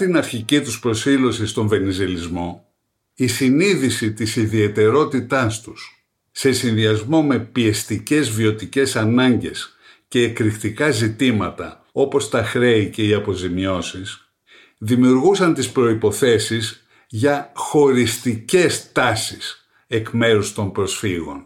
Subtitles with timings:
[0.00, 2.68] Την αρχική τους προσήλωση στον βενιζελισμό,
[3.14, 9.76] η συνείδηση της ιδιαιτερότητάς τους σε συνδυασμό με πιεστικές βιωτικές ανάγκες
[10.08, 14.32] και εκρηκτικά ζητήματα όπως τα χρέη και οι αποζημιώσεις
[14.78, 21.44] δημιουργούσαν τις προϋποθέσεις για χωριστικές τάσεις εκ μέρους των προσφύγων.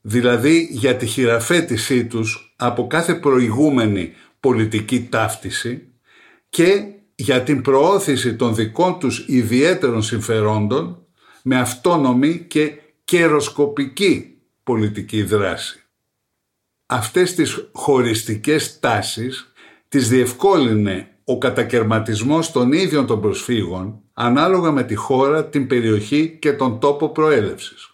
[0.00, 5.88] Δηλαδή για τη χειραφέτησή τους από κάθε προηγούμενη πολιτική ταύτιση
[6.48, 6.82] και
[7.20, 11.06] για την προώθηση των δικών τους ιδιαίτερων συμφερόντων
[11.42, 12.72] με αυτόνομη και
[13.04, 15.82] καιροσκοπική πολιτική δράση.
[16.86, 19.52] Αυτές τις χωριστικές τάσεις
[19.88, 26.52] τις διευκόλυνε ο κατακαιρματισμός των ίδιων των προσφύγων ανάλογα με τη χώρα, την περιοχή και
[26.52, 27.90] τον τόπο προέλευσης.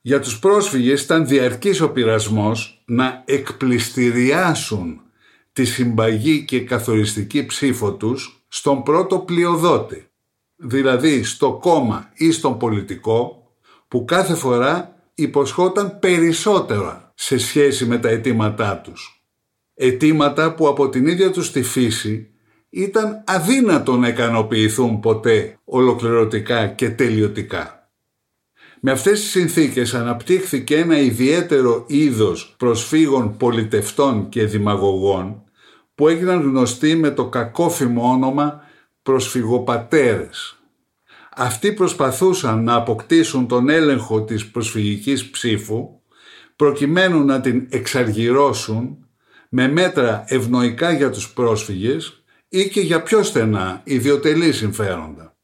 [0.00, 5.00] Για τους πρόσφυγες ήταν διαρκής ο πειρασμός να εκπληστηριάσουν
[5.56, 10.08] τη συμπαγή και καθοριστική ψήφο τους στον πρώτο πλειοδότη,
[10.56, 13.50] δηλαδή στο κόμμα ή στον πολιτικό
[13.88, 19.22] που κάθε φορά υποσχόταν περισσότερα σε σχέση με τα αιτήματά τους.
[19.74, 22.30] Αιτήματα που από την ίδια τους τη φύση
[22.70, 27.90] ήταν αδύνατο να ικανοποιηθούν ποτέ ολοκληρωτικά και τελειωτικά.
[28.80, 35.40] Με αυτές τις συνθήκες αναπτύχθηκε ένα ιδιαίτερο είδος προσφύγων πολιτευτών και δημαγωγών
[35.96, 38.60] που έγιναν γνωστοί με το κακόφημο όνομα
[39.02, 40.58] προσφυγοπατέρες.
[41.36, 46.00] Αυτοί προσπαθούσαν να αποκτήσουν τον έλεγχο της προσφυγικής ψήφου
[46.56, 49.06] προκειμένου να την εξαργυρώσουν
[49.48, 55.36] με μέτρα ευνοϊκά για τους πρόσφυγες ή και για πιο στενά ιδιωτελή συμφέροντα.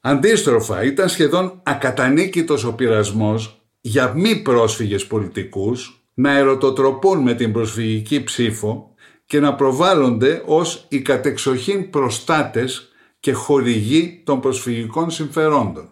[0.00, 8.22] Αντίστροφα ήταν σχεδόν ακατανίκητος ο πειρασμός για μη πρόσφυγες πολιτικούς να ερωτοτροπούν με την προσφυγική
[8.22, 8.89] ψήφο
[9.30, 15.90] και να προβάλλονται ως οι κατεξοχήν προστάτες και χορηγοί των προσφυγικών συμφερόντων.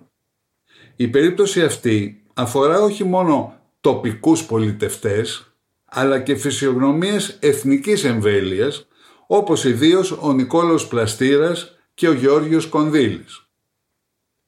[0.96, 5.54] Η περίπτωση αυτή αφορά όχι μόνο τοπικούς πολιτευτές,
[5.84, 8.86] αλλά και φυσιογνωμίες εθνικής εμβέλειας,
[9.26, 13.48] όπως ιδίως ο Νικόλαος Πλαστήρας και ο Γεώργιος Κονδύλης.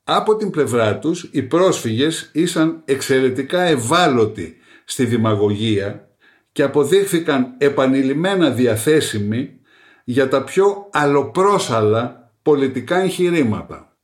[0.05, 6.10] Από την πλευρά τους, οι πρόσφυγες ήσαν εξαιρετικά ευάλωτοι στη δημαγωγία
[6.53, 9.61] και αποδείχθηκαν επανειλημμένα διαθέσιμοι
[10.05, 13.97] για τα πιο αλλοπρόσαλα πολιτικά εγχειρήματα.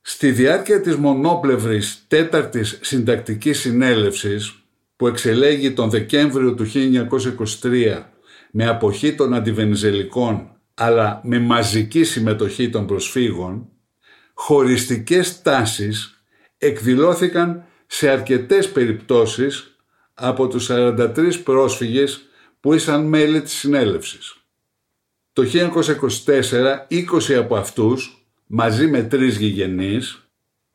[0.00, 4.62] Στη διάρκεια της μονόπλευρης τέταρτης συντακτικής συνέλευσης
[4.96, 6.66] που εξελέγει τον Δεκέμβριο του
[7.62, 8.02] 1923
[8.50, 13.68] με αποχή των αντιβενιζελικών αλλά με μαζική συμμετοχή των προσφύγων,
[14.34, 16.22] χωριστικές τάσεις
[16.58, 19.77] εκδηλώθηκαν σε αρκετές περιπτώσεις
[20.18, 22.28] από τους 43 πρόσφυγες
[22.60, 24.36] που ήσαν μέλη της συνέλευσης.
[25.32, 30.28] Το 1924, 20 από αυτούς, μαζί με τρεις γηγενείς,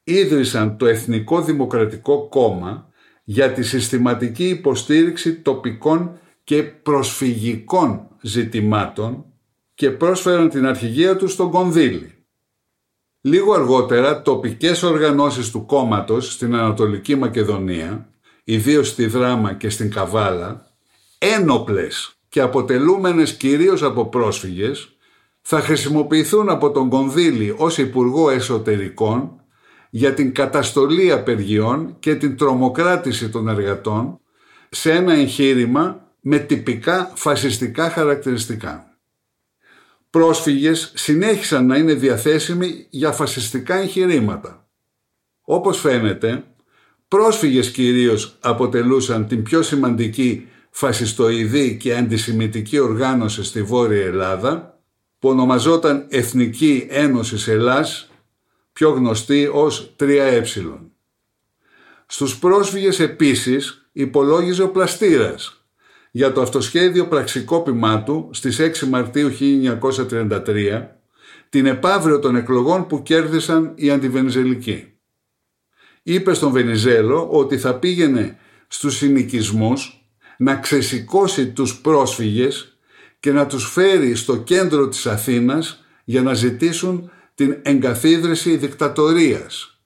[0.03, 2.91] ίδρυσαν το Εθνικό Δημοκρατικό Κόμμα
[3.23, 9.25] για τη συστηματική υποστήριξη τοπικών και προσφυγικών ζητημάτων
[9.73, 12.13] και πρόσφεραν την αρχηγία τους στον Κονδύλι.
[13.21, 18.12] Λίγο αργότερα τοπικές οργανώσεις του κόμματος στην Ανατολική Μακεδονία
[18.43, 20.71] ιδίως στη Δράμα και στην Καβάλα,
[21.17, 24.95] ένοπλες και αποτελούμενες κυρίως από πρόσφυγες,
[25.41, 29.41] θα χρησιμοποιηθούν από τον Κονδύλη ως Υπουργό Εσωτερικών
[29.89, 34.19] για την καταστολή απεργιών και την τρομοκράτηση των εργατών
[34.69, 38.97] σε ένα εγχείρημα με τυπικά φασιστικά χαρακτηριστικά.
[40.09, 44.67] Πρόσφυγες συνέχισαν να είναι διαθέσιμοι για φασιστικά εγχειρήματα.
[45.41, 46.43] Όπως φαίνεται,
[47.13, 54.79] πρόσφυγες κυρίως αποτελούσαν την πιο σημαντική φασιστοειδή και αντισημιτική οργάνωση στη Βόρεια Ελλάδα
[55.19, 58.09] που ονομαζόταν Εθνική Ένωση Ελλάς,
[58.73, 60.43] πιο γνωστή ως 3Ε.
[62.05, 65.65] Στους πρόσφυγες επίσης υπολόγιζε ο Πλαστήρας
[66.11, 70.87] για το αυτοσχέδιο πραξικόπημά του στις 6 Μαρτίου 1933
[71.49, 74.92] την επαύριο των εκλογών που κέρδισαν οι αντιβενιζελικοί.
[76.03, 80.07] Είπε στον Βενιζέλο ότι θα πήγαινε στους συνοικισμούς
[80.37, 82.77] να ξεσηκώσει τους πρόσφυγες
[83.19, 89.81] και να τους φέρει στο κέντρο της Αθήνας για να ζητήσουν την εγκαθίδρυση δικτατορίας.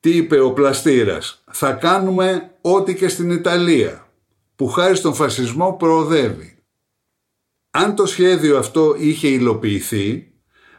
[0.00, 4.08] Τι είπε ο Πλαστήρας, θα κάνουμε ό,τι και στην Ιταλία,
[4.56, 6.58] που χάρη στον φασισμό προοδεύει.
[7.70, 10.32] Αν το σχέδιο αυτό είχε υλοποιηθεί,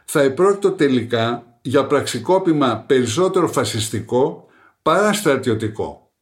[0.04, 4.46] θα επρόκειτο τελικά για πραξικόπημα περισσότερο φασιστικό
[4.82, 6.12] παρά στρατιωτικό.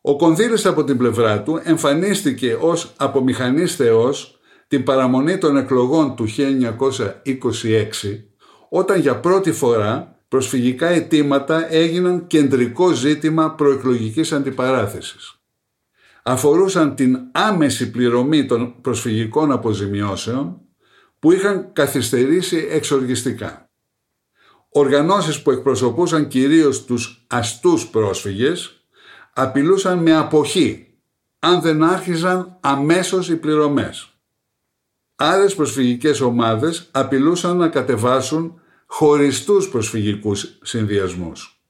[0.00, 4.38] Ο Κονδύλης από την πλευρά του εμφανίστηκε ως απομηχανής θεός
[4.68, 6.34] την παραμονή των εκλογών του 1926
[8.68, 15.40] όταν για πρώτη φορά προσφυγικά αιτήματα έγιναν κεντρικό ζήτημα προεκλογικής αντιπαράθεσης.
[16.22, 20.60] Αφορούσαν την άμεση πληρωμή των προσφυγικών αποζημιώσεων
[21.18, 23.65] που είχαν καθυστερήσει εξοργιστικά.
[24.78, 28.80] Οργανώσεις που εκπροσωπούσαν κυρίως τους αστούς πρόσφυγες
[29.32, 30.86] απειλούσαν με αποχή
[31.38, 34.08] αν δεν άρχιζαν αμέσως οι πληρωμές.
[35.16, 41.60] Άλλες προσφυγικές ομάδες απειλούσαν να κατεβάσουν χωριστούς προσφυγικούς συνδυασμούς.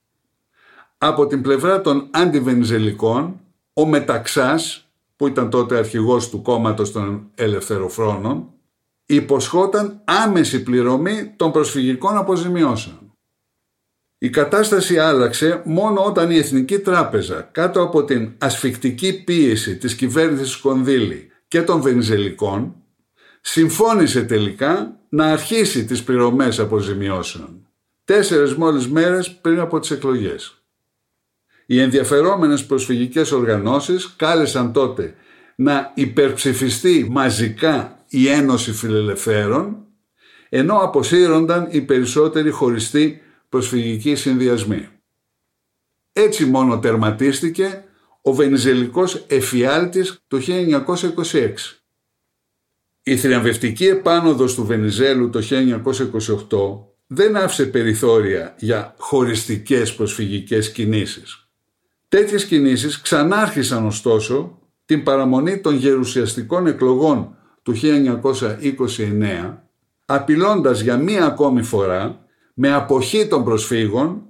[0.98, 3.40] Από την πλευρά των αντιβενιζελικών,
[3.72, 8.50] ο Μεταξάς, που ήταν τότε αρχηγός του κόμματος των ελευθεροφρόνων,
[9.06, 13.06] υποσχόταν άμεση πληρωμή των προσφυγικών αποζημιώσεων.
[14.18, 20.56] Η κατάσταση άλλαξε μόνο όταν η Εθνική Τράπεζα κάτω από την ασφικτική πίεση της κυβέρνησης
[20.56, 22.74] Κονδύλη και των Βενιζελικών
[23.40, 27.66] συμφώνησε τελικά να αρχίσει τις πληρωμές αποζημιώσεων.
[28.04, 30.62] Τέσσερες μόλις μέρες πριν από τις εκλογές.
[31.66, 35.14] Οι ενδιαφερόμενες προσφυγικές οργανώσεις κάλεσαν τότε
[35.56, 39.86] να υπερψηφιστεί μαζικά η Ένωση Φιλελευθέρων
[40.48, 44.88] ενώ αποσύρονταν οι περισσότεροι χωριστοί προσφυγικοί συνδυασμοί.
[46.12, 47.84] Έτσι μόνο τερματίστηκε
[48.22, 51.52] ο Βενιζελικός εφιάλτης το 1926.
[53.02, 55.42] Η θριαμβευτική επάνωδος του Βενιζέλου το
[56.48, 61.48] 1928 δεν άφησε περιθώρια για χωριστικές προσφυγικές κινήσεις.
[62.08, 69.56] Τέτοιες κινήσεις ξανάρχισαν ωστόσο την παραμονή των γερουσιαστικών εκλογών του 1929
[70.04, 72.24] απειλώντας για μία ακόμη φορά
[72.54, 74.22] με αποχή των προσφύγων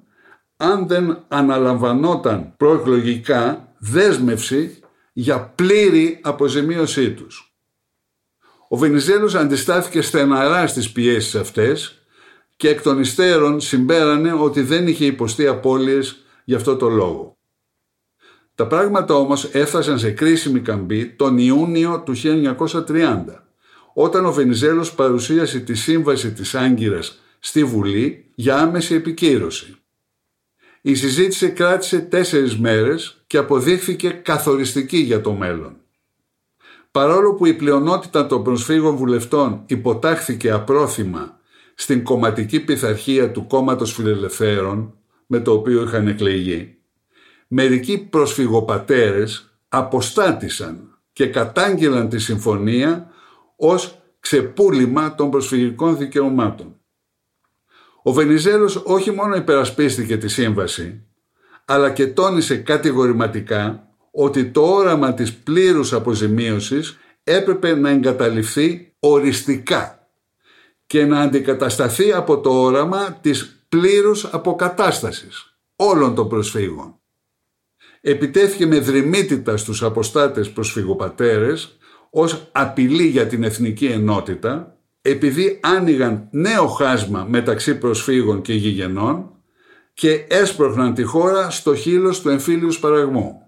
[0.56, 4.78] αν δεν αναλαμβανόταν προεκλογικά δέσμευση
[5.12, 7.56] για πλήρη αποζημίωσή τους.
[8.68, 12.06] Ο Βενιζέλος αντιστάθηκε στεναρά στις πιέσεις αυτές
[12.56, 17.35] και εκ των υστέρων συμπέρανε ότι δεν είχε υποστεί απώλειες για αυτό το λόγο.
[18.56, 22.14] Τα πράγματα όμως έφτασαν σε κρίσιμη καμπή τον Ιούνιο του
[22.86, 23.24] 1930,
[23.94, 29.76] όταν ο Βενιζέλος παρουσίασε τη σύμβαση της Άγκυρας στη Βουλή για άμεση επικύρωση.
[30.80, 35.76] Η συζήτηση κράτησε τέσσερις μέρες και αποδείχθηκε καθοριστική για το μέλλον.
[36.90, 41.40] Παρόλο που η πλειονότητα των προσφύγων βουλευτών υποτάχθηκε απρόθυμα
[41.75, 44.94] στην κομματική πειθαρχία του κόμματος φιλελευθέρων
[45.26, 46.75] με το οποίο είχαν εκλεγεί,
[47.48, 53.10] μερικοί προσφυγοπατέρες αποστάτησαν και κατάγγελαν τη συμφωνία
[53.56, 56.80] ως ξεπούλημα των προσφυγικών δικαιωμάτων.
[58.02, 61.02] Ο Βενιζέλος όχι μόνο υπερασπίστηκε τη σύμβαση,
[61.64, 70.08] αλλά και τόνισε κατηγορηματικά ότι το όραμα της πλήρους αποζημίωσης έπρεπε να εγκαταληφθεί οριστικά
[70.86, 77.00] και να αντικατασταθεί από το όραμα της πλήρους αποκατάστασης όλων των προσφύγων.
[78.08, 81.76] Επιτέθηκε με δρυμύτητα στους αποστάτες προσφυγοπατέρες
[82.10, 89.30] ως απειλή για την εθνική ενότητα επειδή άνοιγαν νέο χάσμα μεταξύ προσφύγων και γηγενών
[89.94, 93.42] και έσπροχναν τη χώρα στο χείλος του εμφύλιους σπαραγμού.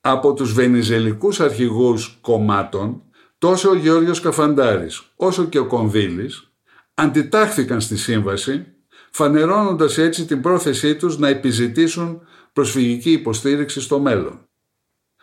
[0.00, 3.02] Από τους βενιζελικούς αρχηγούς κομμάτων,
[3.38, 6.52] τόσο ο Γεώργιος Καφαντάρης όσο και ο Κονδύλης
[6.94, 8.66] αντιτάχθηκαν στη σύμβαση,
[9.10, 12.22] φανερώνοντας έτσι την πρόθεσή τους να επιζητήσουν
[12.58, 14.48] προσφυγική υποστήριξη στο μέλλον.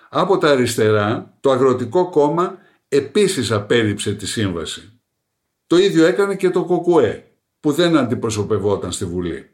[0.10, 5.00] Από τα αριστερά, το Αγροτικό Κόμμα επίσης απέρριψε τη σύμβαση.
[5.68, 9.50] Το ίδιο έκανε και το ΚΟΚΟΕ, που δεν αντιπροσωπευόταν στη Βουλή.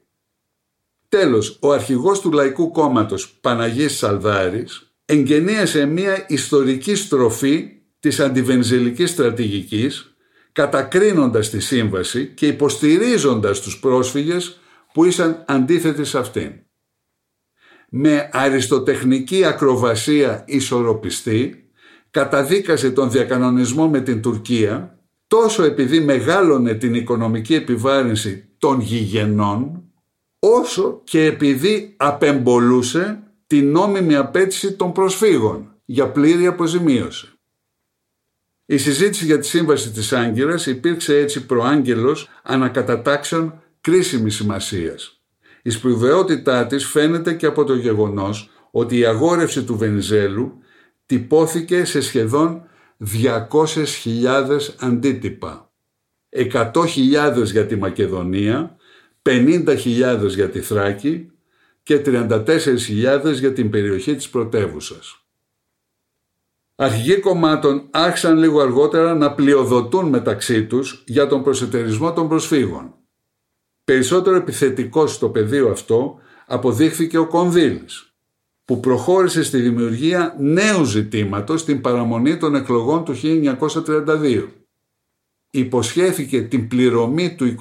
[1.10, 10.16] Τέλος, ο αρχηγός του Λαϊκού Κόμματος Παναγής Σαλδάρης εγγενίασε μια ιστορική στροφή της αντιβενζελικής στρατηγικής
[10.52, 14.60] κατακρίνοντας τη σύμβαση και υποστηρίζοντας τους πρόσφυγες
[14.94, 16.52] που ήσαν αντίθετοι σε αυτήν.
[17.94, 21.70] Με αριστοτεχνική ακροβασία ισορροπιστή
[22.12, 29.84] καταδίκασε τον διακανονισμό με την Τουρκία τόσο επειδή μεγάλωνε την οικονομική επιβάρυνση των γηγενών
[30.40, 37.28] όσο και επειδή απεμπολούσε την νόμιμη απέτηση των προσφύγων για πλήρη αποζημίωση.
[38.66, 45.21] Η συζήτηση για τη σύμβαση της Άγκυρας υπήρξε έτσι προάγγελος ανακατατάξεων κρίσιμης σημασίας.
[45.62, 50.53] Η σπουδαιότητά της φαίνεται και από το γεγονός ότι η αγόρευση του Βενιζέλου
[51.06, 52.63] τυπώθηκε σε σχεδόν
[53.24, 55.72] 200.000 αντίτυπα.
[56.53, 58.75] 100.000 για τη Μακεδονία,
[59.22, 61.32] 50.000 για τη Θράκη
[61.84, 65.25] και 34.000 για την περιοχή της πρωτεύουσας.
[66.75, 72.96] Αρχηγοί κομμάτων άρχισαν λίγο αργότερα να πλειοδοτούν μεταξύ τους για τον προσετερισμό των προσφύγων.
[73.84, 78.14] Περισσότερο επιθετικός στο πεδίο αυτό αποδείχθηκε ο Κονδύλης,
[78.66, 84.48] που προχώρησε στη δημιουργία νέου ζητήματος στην παραμονή των εκλογών του 1932.
[85.52, 87.56] Υποσχέθηκε την πληρωμή του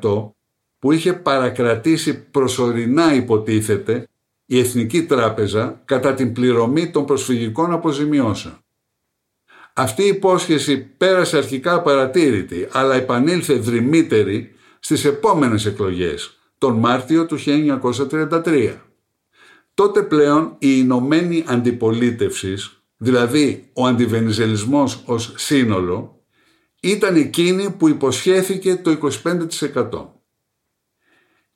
[0.00, 0.32] 25%
[0.78, 4.08] που είχε παρακρατήσει προσωρινά υποτίθεται
[4.46, 8.58] η Εθνική Τράπεζα κατά την πληρωμή των προσφυγικών αποζημιώσεων.
[9.72, 17.36] Αυτή η υπόσχεση πέρασε αρχικά παρατήρητη, αλλά επανήλθε δρυμύτερη στις επόμενες εκλογές, τον Μάρτιο του
[17.36, 18.74] 1933.
[19.74, 22.54] Τότε πλέον η Ηνωμένη Αντιπολίτευση,
[22.96, 26.22] δηλαδή ο αντιβενιζελισμός ως σύνολο,
[26.80, 30.06] ήταν εκείνη που υποσχέθηκε το 25%.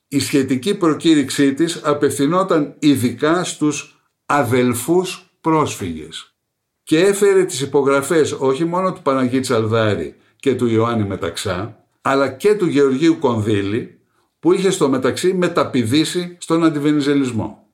[0.08, 6.34] Η σχετική προκήρυξή της απευθυνόταν ειδικά στους αδελφούς πρόσφυγες
[6.82, 12.54] και έφερε τις υπογραφές όχι μόνο του Παναγί Τσαλδάρη και του Ιωάννη Μεταξά, αλλά και
[12.54, 13.99] του Γεωργίου Κονδύλη,
[14.40, 17.68] που είχε στο μεταξύ μεταπηδήσει στον αντιβενιζελισμό.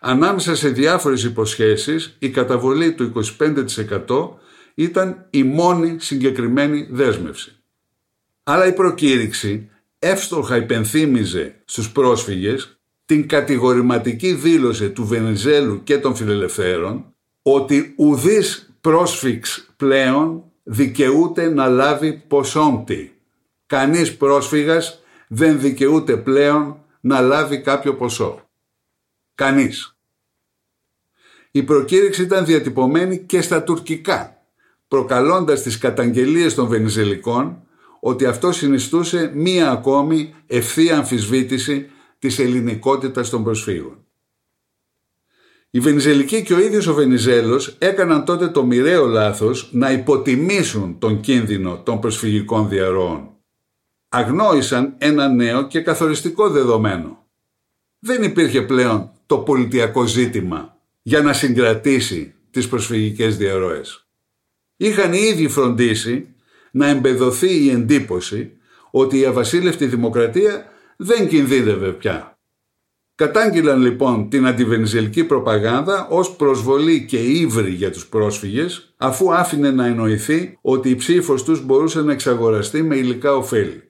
[0.00, 3.12] Ανάμεσα σε διάφορες υποσχέσεις, η καταβολή του
[4.08, 4.38] 25%
[4.74, 7.56] ήταν η μόνη συγκεκριμένη δέσμευση.
[8.42, 17.14] Αλλά η προκήρυξη εύστοχα υπενθύμιζε στους πρόσφυγες την κατηγορηματική δήλωση του Βενιζέλου και των φιλελευθέρων
[17.42, 23.13] ότι ουδής πρόσφυξ πλέον δικαιούται να λάβει ποσόντι.
[23.74, 28.48] Κανείς πρόσφυγας δεν δικαιούται πλέον να λάβει κάποιο ποσό.
[29.34, 29.96] Κανείς.
[31.50, 34.42] Η προκήρυξη ήταν διατυπωμένη και στα τουρκικά,
[34.88, 37.62] προκαλώντας τις καταγγελίες των Βενιζελικών
[38.00, 44.04] ότι αυτό συνιστούσε μία ακόμη ευθεία αμφισβήτηση της ελληνικότητας των προσφύγων.
[45.70, 51.20] Οι Βενιζελικοί και ο ίδιος ο Βενιζέλος έκαναν τότε το μοιραίο λάθος να υποτιμήσουν τον
[51.20, 53.33] κίνδυνο των προσφυγικών διαρροών.
[54.16, 57.26] Αγνόησαν ένα νέο και καθοριστικό δεδομένο.
[57.98, 64.06] Δεν υπήρχε πλέον το πολιτιακό ζήτημα για να συγκρατήσει τις προσφυγικές διαρροές.
[64.76, 66.26] Είχαν ήδη φροντίσει
[66.70, 68.52] να εμπεδοθεί η εντύπωση
[68.90, 70.64] ότι η αβασίλευτη δημοκρατία
[70.96, 72.38] δεν κινδύνευε πια.
[73.14, 79.86] Κατάγγειλαν λοιπόν την αντιβενιζελική προπαγάνδα ως προσβολή και ύβρι για τους πρόσφυγες αφού άφηνε να
[79.86, 83.88] εννοηθεί ότι η ψήφος τους μπορούσε να εξαγοραστεί με υλικά ωφέλη.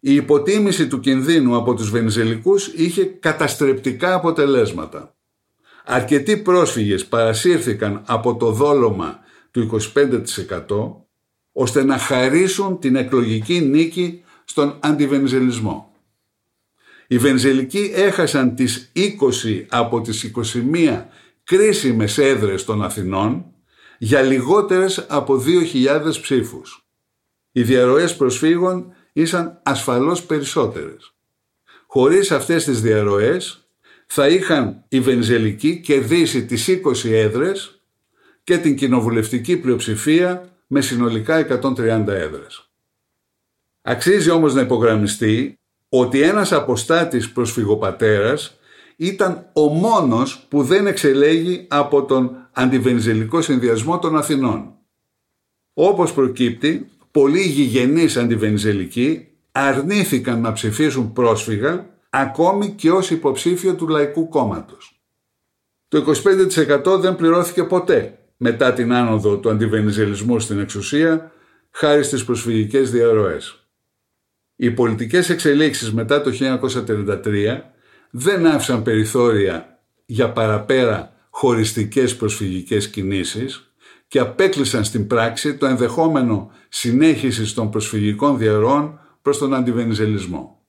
[0.00, 5.14] Η υποτίμηση του κινδύνου από τους Βενιζελικούς είχε καταστρεπτικά αποτελέσματα.
[5.84, 9.18] Αρκετοί πρόσφυγες παρασύρθηκαν από το δόλωμα
[9.50, 10.92] του 25%
[11.52, 15.92] ώστε να χαρίσουν την εκλογική νίκη στον αντιβενζελισμό.
[17.06, 21.04] Οι Βενζελικοί έχασαν τις 20 από τις 21
[21.44, 23.44] κρίσιμες έδρες των Αθηνών
[23.98, 26.86] για λιγότερες από 2.000 ψήφους.
[27.52, 31.14] Οι διαρροές προσφύγων ήσαν ασφαλώς περισσότερες.
[31.86, 33.68] Χωρίς αυτές τις διαρροές
[34.06, 37.82] θα είχαν οι Βενζελικοί κερδίσει τις 20 έδρες
[38.44, 42.70] και την κοινοβουλευτική πλειοψηφία με συνολικά 130 έδρες.
[43.82, 48.58] Αξίζει όμως να υπογραμμιστεί ότι ένας αποστάτης προσφυγοπατέρας
[48.96, 54.74] ήταν ο μόνος που δεν εξελέγει από τον αντιβενιζελικό συνδυασμό των Αθηνών.
[55.74, 64.28] Όπως προκύπτει, πολλοί γηγενείς αντιβενιζελικοί αρνήθηκαν να ψηφίσουν πρόσφυγα ακόμη και ως υποψήφιο του Λαϊκού
[64.28, 65.00] Κόμματος.
[65.88, 66.04] Το
[66.94, 71.32] 25% δεν πληρώθηκε ποτέ μετά την άνοδο του αντιβενιζελισμού στην εξουσία
[71.70, 73.64] χάρη στις προσφυγικές διαρροές.
[74.56, 77.60] Οι πολιτικές εξελίξεις μετά το 1933
[78.10, 83.69] δεν άφησαν περιθώρια για παραπέρα χωριστικές προσφυγικές κινήσεις
[84.10, 90.64] και απέκλεισαν στην πράξη το ενδεχόμενο συνέχισης των προσφυγικών διαρροών προς τον αντιβενιζελισμό.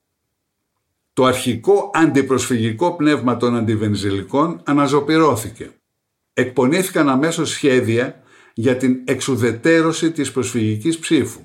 [1.13, 5.71] Το αρχικό αντιπροσφυγικό πνεύμα των αντιβενιζελικών αναζωπηρώθηκε.
[6.33, 8.21] Εκπονήθηκαν αμέσως σχέδια
[8.53, 11.41] για την εξουδετέρωση της προσφυγικής ψήφου.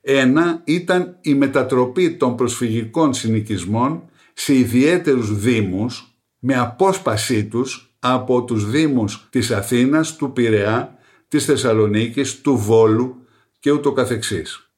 [0.00, 4.02] Ένα ήταν η μετατροπή των προσφυγικών συνοικισμών
[4.32, 12.40] σε ιδιαίτερους δήμους με απόσπασή τους από τους δήμους της Αθήνας, του Πειραιά, της Θεσσαλονίκης,
[12.40, 13.16] του Βόλου
[13.58, 14.70] και ούτω καθεξής.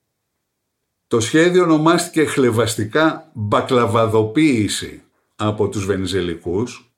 [1.06, 5.02] Το σχέδιο ονομάστηκε χλεβαστικά μπακλαβαδοποίηση
[5.36, 6.90] από τους Βενιζελικούς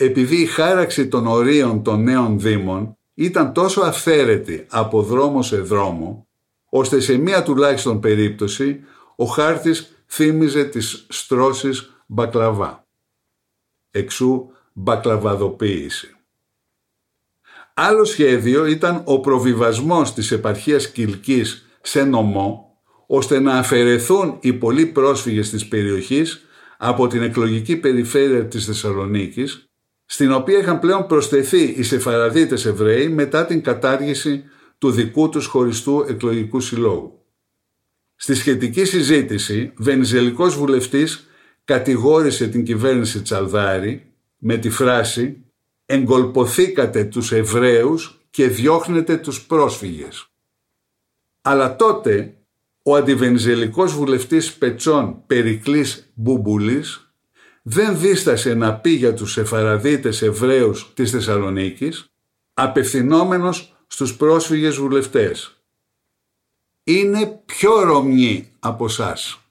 [0.00, 6.26] επειδή η χάραξη των ορίων των νέων δήμων ήταν τόσο αυθαίρετη από δρόμο σε δρόμο
[6.68, 8.80] ώστε σε μία τουλάχιστον περίπτωση
[9.16, 12.86] ο χάρτης θύμιζε τις στρώσεις μπακλαβά.
[13.90, 16.08] Εξού μπακλαβαδοποίηση.
[17.74, 24.86] Άλλο σχέδιο ήταν ο προβιβασμός της επαρχίας Κιλκής σε νομό, ώστε να αφαιρεθούν οι πολλοί
[24.86, 26.44] πρόσφυγες της περιοχής
[26.78, 29.68] από την εκλογική περιφέρεια της Θεσσαλονίκης,
[30.04, 34.44] στην οποία είχαν πλέον προσθεθεί οι Σεφαραδίτες Εβραίοι μετά την κατάργηση
[34.78, 37.22] του δικού τους χωριστού εκλογικού συλλόγου.
[38.16, 41.28] Στη σχετική συζήτηση, βενιζελικός βουλευτής
[41.64, 44.07] κατηγόρησε την κυβέρνηση Τσαλδάρη
[44.38, 45.44] με τη φράση
[45.86, 50.30] «Εγκολποθήκατε τους Εβραίους και διώχνετε τους πρόσφυγες».
[51.42, 52.36] Αλλά τότε
[52.82, 57.12] ο αντιβενιζελικός βουλευτής Πετσών Περικλής Μπουμπουλής
[57.62, 62.12] δεν δίστασε να πει για τους Σεφαραδίτες Εβραίους της Θεσσαλονίκης
[62.54, 65.62] απευθυνόμενος στους πρόσφυγες βουλευτές.
[66.84, 69.47] Είναι πιο ρωμνοί από σας.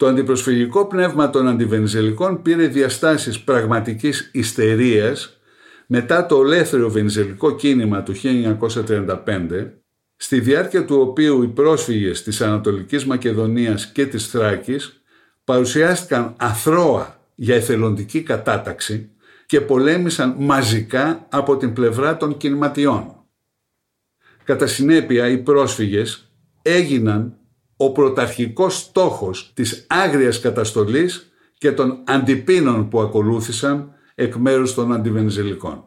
[0.00, 5.40] Το αντιπροσφυγικό πνεύμα των αντιβενιζελικών πήρε διαστάσεις πραγματικής ιστερίας
[5.86, 9.70] μετά το ολέθριο βενιζελικό κίνημα του 1935,
[10.16, 15.02] στη διάρκεια του οποίου οι πρόσφυγες της Ανατολικής Μακεδονίας και της Θράκης
[15.44, 19.10] παρουσιάστηκαν αθρώα για εθελοντική κατάταξη
[19.46, 23.24] και πολέμησαν μαζικά από την πλευρά των κινηματιών.
[24.44, 26.30] Κατά συνέπεια οι πρόσφυγες
[26.62, 27.39] έγιναν
[27.82, 35.84] ο πρωταρχικός στόχος της άγριας καταστολής και των αντιπίνων που ακολούθησαν εκ μέρους των αντιβενιζελικών.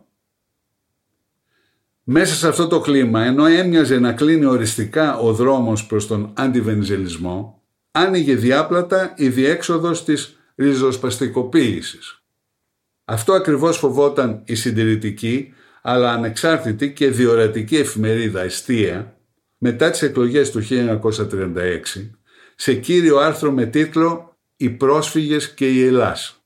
[2.03, 7.62] Μέσα σε αυτό το κλίμα, ενώ έμοιαζε να κλείνει οριστικά ο δρόμος προς τον αντιβενιζελισμό,
[7.91, 12.21] άνοιγε διάπλατα η διέξοδος της ριζοσπαστικοποίησης.
[13.06, 19.17] Αυτό ακριβώς φοβόταν η συντηρητική, αλλά ανεξάρτητη και διορατική εφημερίδα Εστία,
[19.65, 22.10] μετά τις εκλογές του 1936
[22.56, 26.43] σε κύριο άρθρο με τίτλο «Οι πρόσφυγες και η Ελλάς».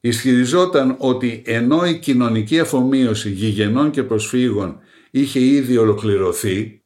[0.00, 4.78] Ισχυριζόταν ότι ενώ η κοινωνική αφομοίωση γηγενών και προσφύγων
[5.10, 6.82] είχε ήδη ολοκληρωθεί,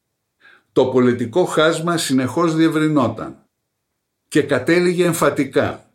[0.71, 3.45] το πολιτικό χάσμα συνεχώς διευρυνόταν
[4.27, 5.91] και κατέληγε εμφατικά.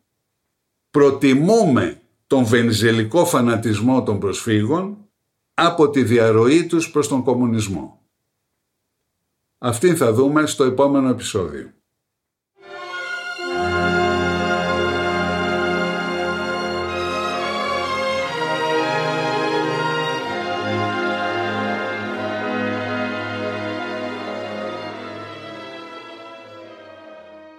[0.90, 4.96] Προτιμούμε τον βενιζελικό φανατισμό των προσφύγων
[5.54, 8.05] από τη διαρροή τους προς τον κομμουνισμό.
[9.66, 11.70] Αυτή θα δούμε στο επόμενο επεισόδιο.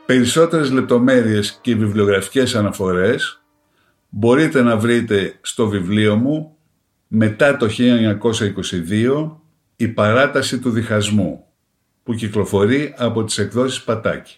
[0.05, 3.43] Περισσότερες λεπτομέρειες και βιβλιογραφικές αναφορές
[4.09, 6.57] μπορείτε να βρείτε στο βιβλίο μου
[7.07, 9.37] μετά το 1922
[9.75, 11.46] «Η παράταση του διχασμού»
[12.07, 14.37] που κυκλοφορεί από τις εκδόσεις Πατάκη.